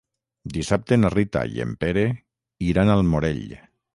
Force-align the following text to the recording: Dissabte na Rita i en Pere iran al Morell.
Dissabte 0.53 0.97
na 1.01 1.11
Rita 1.15 1.43
i 1.57 1.61
en 1.67 1.77
Pere 1.85 2.05
iran 2.71 2.93
al 2.97 3.07
Morell. 3.13 3.55